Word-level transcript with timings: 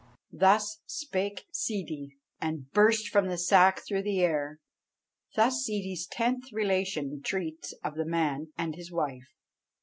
Thus 0.33 0.81
spake 0.87 1.45
Ssidi, 1.53 2.17
and 2.41 2.71
burst 2.71 3.09
from 3.09 3.27
the 3.27 3.37
sack 3.37 3.81
through 3.85 4.01
the 4.01 4.21
air. 4.21 4.59
Thus 5.35 5.63
Ssidi's 5.63 6.07
tenth 6.07 6.51
relation 6.51 7.21
treats 7.23 7.73
of 7.83 7.93
the 7.93 8.05
Man 8.07 8.47
and 8.57 8.73
his 8.73 8.91
Wife. 8.91 9.35